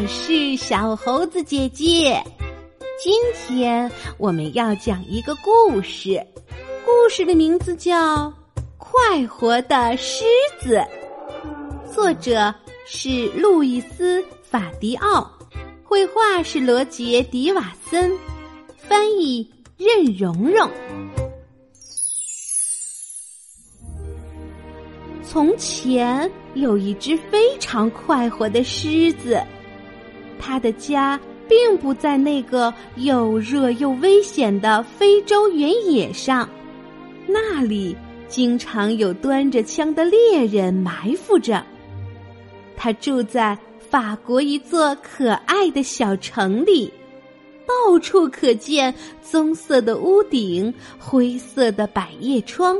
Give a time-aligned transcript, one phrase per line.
[0.00, 2.22] 我是小猴子姐姐。
[3.02, 6.24] 今天我们要讲一个故事，
[6.84, 8.26] 故事的名字叫
[8.76, 10.22] 《快活的狮
[10.60, 10.80] 子》，
[11.92, 12.54] 作者
[12.86, 15.28] 是路易斯·法迪奥，
[15.82, 18.16] 绘画是罗杰·迪瓦森，
[18.76, 20.70] 翻译任蓉蓉。
[25.24, 29.42] 从前有一只非常快活的狮子，
[30.48, 36.48] 他的家并不在那个又热又危险的非洲原野上，
[37.26, 37.94] 那里
[38.28, 41.62] 经常有端着枪的猎人埋伏着。
[42.78, 43.58] 他住在
[43.90, 46.90] 法国一座可爱的小城里，
[47.66, 52.74] 到处可见棕色的屋顶、灰色的百叶窗。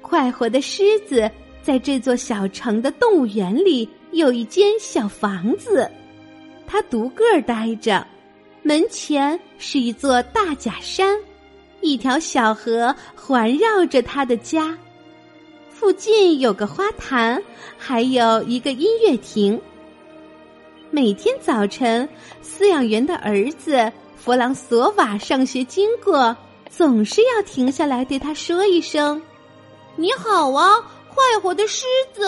[0.00, 1.28] 快活的狮子。
[1.62, 5.88] 在这座小城的动物园里，有一间小房子，
[6.70, 8.06] 他独个儿呆着。
[8.62, 11.18] 门前是一座大假山，
[11.80, 14.78] 一条小河环绕着他的家。
[15.70, 17.42] 附近有个花坛，
[17.76, 19.60] 还有一个音乐亭。
[20.90, 22.08] 每天早晨，
[22.44, 26.36] 饲养员的儿子弗朗索瓦上学经过，
[26.68, 29.20] 总是要停下来对他说一声
[29.96, 30.76] ：“你好啊。”
[31.12, 32.22] 快活的狮子。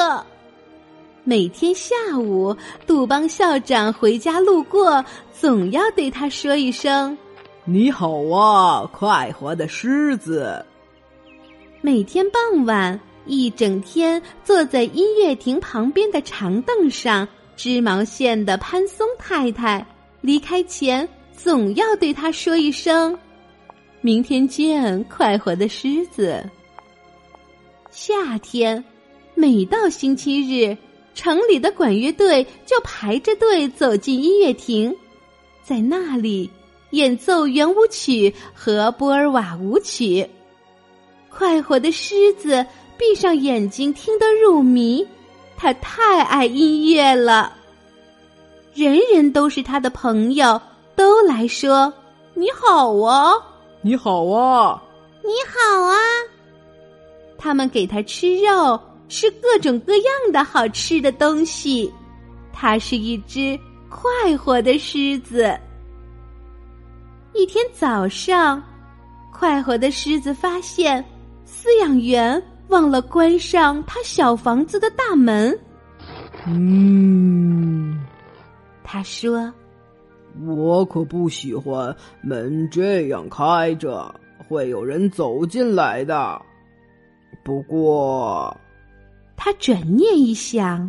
[1.25, 7.17] 每天下午，杜邦校长回家路过，总要对他说一声
[7.65, 10.65] ：“你好啊，快活的狮子。”
[11.81, 19.87] 每天傍晚，一整天坐在音乐亭旁边的长凳上织毛线的潘松太太，
[20.23, 23.17] 离开前总要对他说一声
[24.03, 26.45] ：“明天见，快活的狮子。”
[27.93, 28.83] 夏天，
[29.37, 30.77] 每到星期日，
[31.15, 34.97] 城里的管乐队就排着队走进音乐厅，
[35.63, 36.51] 在那里
[36.91, 40.29] 演奏圆舞曲和波尔瓦舞曲。
[41.31, 42.65] 快活的狮子
[42.99, 45.07] 闭上眼睛听得入迷，
[45.57, 47.55] 他太爱音乐了。
[48.75, 50.61] 人人都是他的朋友，
[50.97, 51.93] 都来说
[52.35, 53.35] ：“你好啊，
[53.83, 54.83] 你好啊，
[55.23, 55.97] 你好啊。”
[57.37, 58.81] 他们给他吃肉，
[59.13, 61.93] 吃各种各样的好吃的东西。
[62.51, 63.59] 它是一只
[63.91, 65.55] 快活的狮子。
[67.35, 68.63] 一天早上，
[69.31, 71.05] 快活的狮子发现
[71.47, 75.59] 饲养员忘了关上他小房子的大门。
[76.47, 78.01] 嗯，
[78.83, 79.53] 他说
[80.47, 84.15] ：“我可不喜欢门这样开着，
[84.49, 86.41] 会有人走进来的。”
[87.45, 88.57] 不过，
[89.45, 90.89] 他转念一想，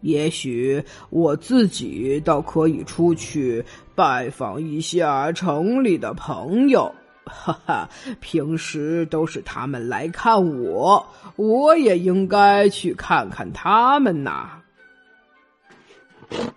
[0.00, 0.80] 也许
[1.10, 3.64] 我自己倒可以出去
[3.96, 6.88] 拜访一下城里的朋友。
[7.26, 7.88] 哈哈，
[8.20, 11.04] 平时都是他们来看我，
[11.34, 14.50] 我也应该去看看他们呐。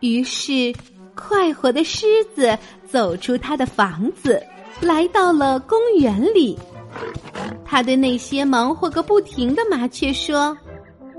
[0.02, 0.72] 于是，
[1.16, 2.56] 快活的狮子
[2.88, 4.40] 走出他的房子，
[4.82, 6.56] 来到了公园里。
[7.66, 10.56] 他对那些忙活个不停的麻雀说：“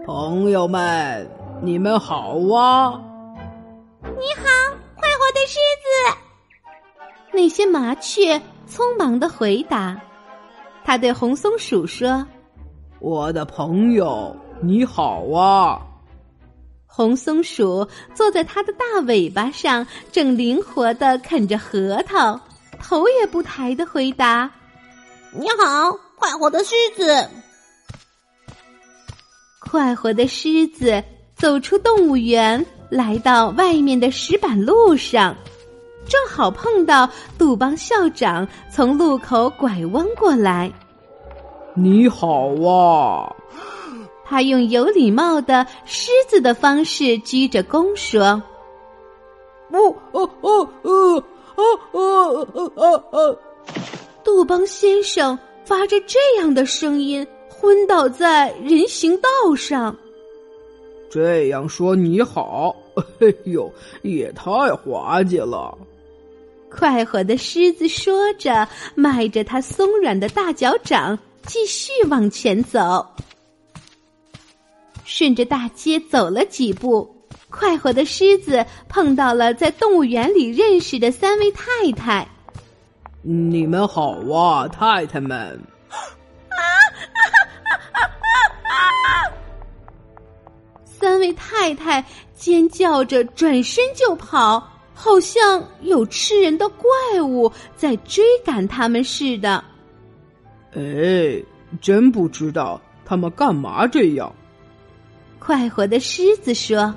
[0.08, 1.30] 朋友们，
[1.62, 2.98] 你们好啊
[4.00, 4.46] ！”“你好，
[4.96, 6.16] 快活的狮子。”
[7.30, 10.00] 那些麻雀匆忙的回答。
[10.82, 12.26] 他对红松鼠说
[13.00, 15.78] ：“我的朋友，你好啊！”
[16.88, 22.40] 红松鼠坐在它的大尾巴上，正灵活的啃着核桃，
[22.80, 24.50] 头也不抬的回答。
[25.32, 27.28] 你好，快活的狮子。
[29.70, 31.04] 快活的狮子
[31.36, 35.36] 走出动物园，来到外面的石板路上，
[36.06, 37.06] 正好碰到
[37.36, 40.72] 杜邦校长从路口拐弯过来。
[41.74, 43.30] 你好啊！
[44.24, 48.42] 他用有礼貌的狮子的方式鞠着躬说
[49.70, 51.22] ：“哦哦哦哦
[51.56, 53.38] 哦哦哦哦哦。”
[54.24, 57.26] 杜邦先生发着这样的声音，
[57.60, 59.96] 昏倒在人行道上。
[61.10, 62.76] 这样说你好，
[63.20, 63.72] 哎呦，
[64.02, 65.76] 也太滑稽了！
[66.70, 73.06] 快活的狮子说着，迈着它松软的大脚掌，继续往前走。
[75.04, 77.10] 顺着大街走了几步，
[77.48, 82.28] 快活的狮子碰到了在动物园里认识的三位太太。
[83.22, 85.58] 你们好啊，太太们！
[90.98, 92.04] 三三位太太
[92.34, 94.62] 尖叫着转身就跑，
[94.94, 99.62] 好像有吃人的怪物在追赶他们似的。
[100.74, 101.42] 哎，
[101.80, 104.32] 真不知道他们干嘛这样。
[105.38, 106.92] 快活的狮子说：“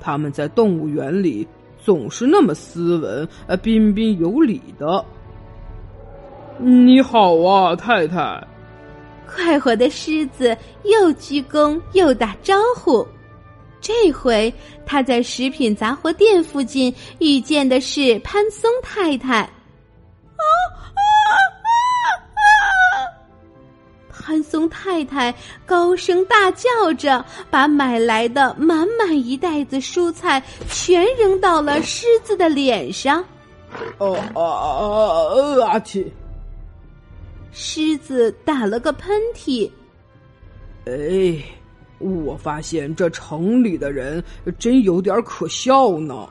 [0.00, 1.46] 他们在动物园里
[1.84, 5.04] 总是那么斯文、呃彬彬有礼的。”
[6.58, 8.42] 你好啊，太太。
[9.34, 13.06] 快活的狮子又鞠躬又打招呼。
[13.80, 14.52] 这回
[14.84, 19.48] 他在食品杂货店附近遇见的是潘松太太。
[24.22, 25.34] 潘松太太
[25.66, 33.24] 高声大叫着，把买来的满满一袋子蔬菜全扔到了狮子的脸上。
[33.98, 35.72] 哦啊啊啊！
[35.72, 36.06] 阿嚏！
[37.52, 39.70] 狮子打了个喷嚏。
[40.86, 41.42] 哎，
[41.98, 44.22] 我发现这城里的人
[44.58, 46.28] 真有点可笑呢。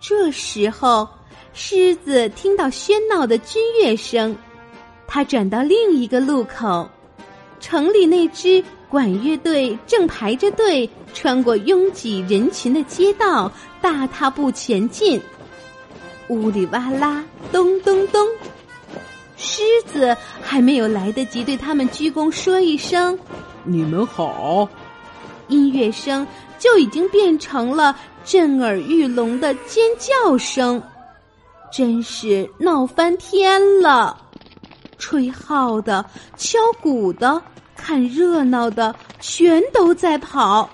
[0.00, 1.08] 这时候，
[1.52, 4.36] 狮子听到喧闹的军乐声，
[5.06, 6.88] 它转到另一个路口，
[7.58, 13.50] 城里那支管乐队正排着队穿过拥挤人群的街道，
[13.80, 15.20] 大踏步前进。
[16.28, 18.26] 呜里哇啦，咚咚咚。
[19.82, 23.18] 子还没有来得及对他们鞠躬说一声
[23.64, 24.68] “你们好”，
[25.48, 26.26] 音乐声
[26.58, 30.82] 就已经变成了震耳欲聋的尖叫声，
[31.72, 34.16] 真是闹翻天了！
[34.98, 36.04] 吹号的、
[36.36, 37.42] 敲鼓的、
[37.74, 40.68] 看热闹的，全都在跑，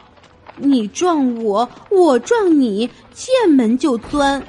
[0.57, 4.43] 你撞我，我撞你，见门就钻。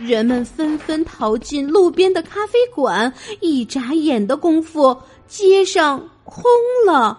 [0.00, 4.96] 人们纷纷逃进路边的咖啡馆，一眨眼的功夫，
[5.26, 6.44] 街上空
[6.86, 7.18] 了，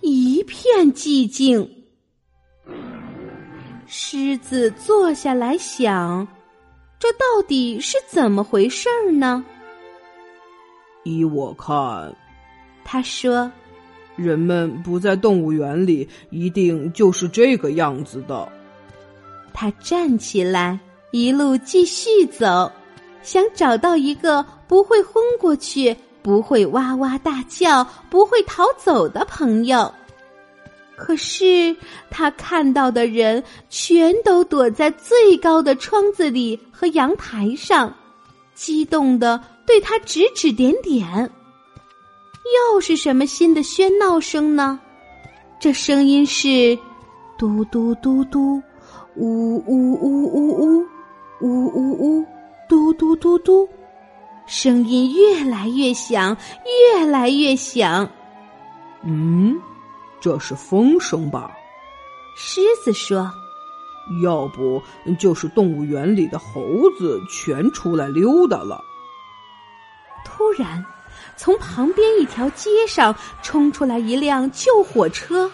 [0.00, 1.70] 一片寂静。
[3.86, 6.26] 狮子坐下来想：
[6.98, 9.44] 这到底是怎么回事儿呢？
[11.04, 12.12] 依我看，
[12.84, 13.48] 他说
[14.16, 18.48] ：“人们不在动物园里，一定就是这个样子的。”
[19.54, 20.80] 他站起来。
[21.10, 22.70] 一路继续走，
[23.22, 29.92] 想找到一个不会昏过去、不会哇哇大叫、不会逃走的朋友。
[30.96, 31.76] 可是
[32.10, 37.94] 他看到的人全都躲在最高的窗子里和阳台上，
[38.54, 41.30] 激动的对他指指点点。
[42.72, 44.80] 又是什么新的喧闹声呢？
[45.60, 46.78] 这声音是
[47.36, 48.60] 嘟嘟嘟嘟，
[49.16, 50.86] 呜呜呜呜呜。
[51.40, 52.26] 呜呜呜，
[52.68, 53.68] 嘟嘟嘟嘟，
[54.46, 56.36] 声音越来越响，
[56.94, 58.08] 越来越响。
[59.02, 59.60] 嗯，
[60.20, 61.50] 这是风声吧？
[62.36, 63.30] 狮子说
[64.22, 64.82] ：“要不
[65.18, 66.60] 就是动物园里的猴
[66.98, 68.82] 子全出来溜达了。”
[70.24, 70.84] 突然，
[71.36, 75.50] 从旁边一条街上冲出来一辆救火车，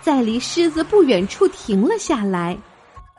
[0.00, 2.58] 在离狮子不远处停了下来。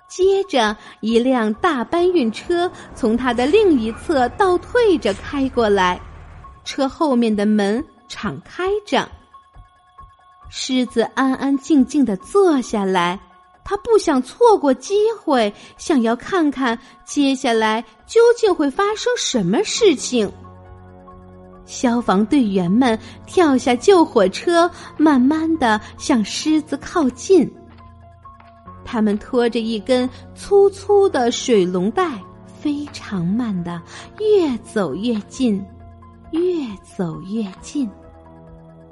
[0.07, 5.99] 接着，一辆大搬运车从它的另一侧倒退着开过来，
[6.63, 9.09] 车后面的门敞开着。
[10.49, 13.19] 狮子安安静静的坐下来，
[13.65, 20.31] 他不想错过机会，想要看看接下来究竟会发生什么事情。
[21.65, 27.51] 消防队员们跳下救火车，慢慢的向狮子靠近。
[28.85, 32.11] 他们拖着一根粗粗的水龙带，
[32.61, 33.81] 非常慢的
[34.19, 35.65] 越走越近，
[36.31, 36.41] 越
[36.97, 37.89] 走越近。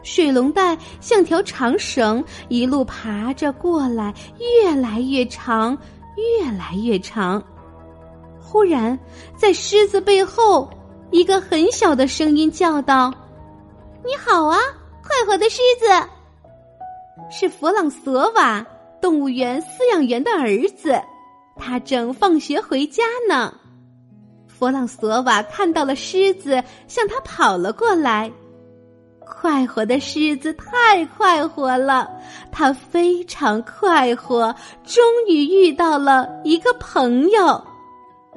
[0.01, 5.77] 水龙带像条长绳，一路爬着过来，越来越长，
[6.17, 7.41] 越来越长。
[8.41, 8.99] 忽然，
[9.37, 10.69] 在狮子背后，
[11.11, 13.13] 一个很小的声音叫道
[14.03, 14.59] ：“你好啊，
[15.01, 15.85] 快活的狮子！”
[17.31, 18.65] 是弗朗索瓦。
[19.03, 20.97] 动物园饲养员的儿子，
[21.57, 23.53] 他正放学回家呢。
[24.47, 28.31] 弗朗索瓦看到了狮子，向他跑了过来。
[29.19, 32.09] 快活的狮子太快活了，
[32.49, 34.55] 他非常快活，
[34.85, 37.61] 终于遇到了一个朋友。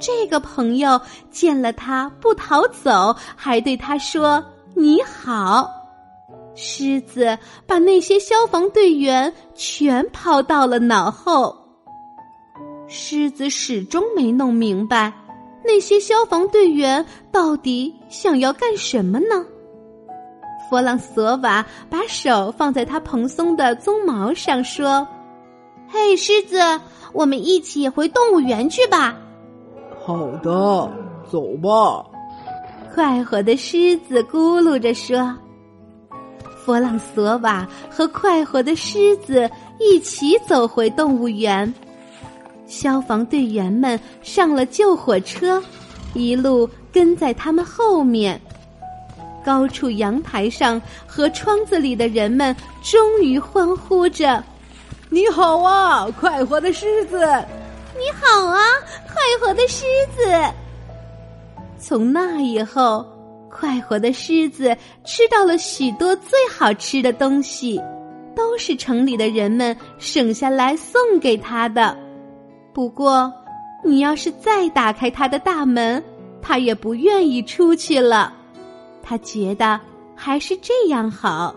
[0.01, 4.45] 这个朋友见了他不逃走，还对他说
[4.75, 5.71] ：“你好。”
[6.57, 11.55] 狮子把那些消防队员全抛到了脑后。
[12.89, 15.13] 狮子始终没弄明白，
[15.65, 19.45] 那些消防队员到底想要干什么呢？
[20.69, 25.07] 弗朗索瓦把手放在他蓬松的鬃毛上，说
[25.89, 26.59] ：“嘿，狮子，
[27.13, 29.17] 我们一起回动物园去吧。
[30.05, 30.91] 好的，
[31.31, 32.05] 走吧。
[32.95, 35.37] 快活的狮子咕噜着说
[36.67, 41.73] ：“弗朗索瓦和快活的狮子一起走回动物园。
[42.67, 45.63] 消防队员们上了救火车，
[46.13, 48.41] 一路跟在他们后面。
[49.45, 54.43] 高处阳台上和窗子里的人们终于欢呼着。”
[55.09, 57.21] 你好啊，快活的狮子！
[57.95, 58.59] 你好啊，
[59.07, 59.85] 快活的狮
[60.17, 60.25] 子！
[61.79, 63.07] 从那以后，
[63.51, 67.81] 快活的狮子吃到了许多最好吃的东西，
[68.35, 71.97] 都是城里的人们省下来送给他的。
[72.75, 73.33] 不过，
[73.83, 76.03] 你要是再打开他的大门，
[76.43, 78.35] 他也不愿意出去了。
[79.03, 79.81] 他觉得
[80.15, 81.55] 还是这样好。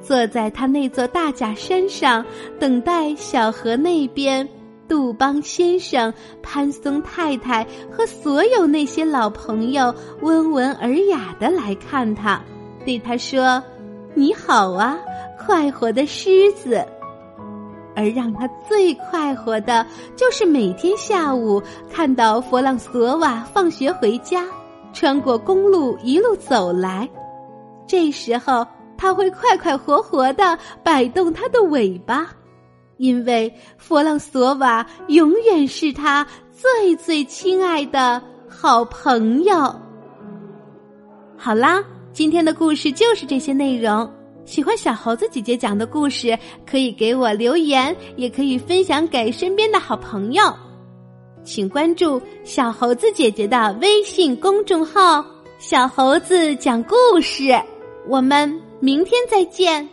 [0.00, 2.24] 坐在他那座大假山上，
[2.58, 4.48] 等待小河那边，
[4.90, 12.42] 杜邦先生、潘松太太和所有那些老朋友温文尔雅的来看他，
[12.84, 13.62] 对他说
[14.14, 14.98] ：“你好啊，
[15.38, 16.84] 快活的狮子。”
[17.94, 24.44] 而让他最快活的，就是每天下午看到弗朗索瓦放学回家，
[24.92, 27.08] 穿过公路一路走来，
[27.86, 28.66] 这时候。
[29.02, 32.30] 他会快快活活的摆动他的尾巴，
[33.00, 39.74] 因为弗朗索瓦永远是他最最亲爱的好朋友。
[41.34, 44.08] 好啦，今天的故事就是这些内容。
[44.44, 46.38] 喜欢小猴子姐姐讲的故事，
[46.70, 50.42] 可以给我留言，也可以分享给身边的好朋友。
[51.42, 55.24] 请关注小猴子姐姐的微信公众号
[55.58, 57.58] “小猴子讲故事”。
[58.06, 58.60] 我们。
[58.82, 59.86] 明天再见。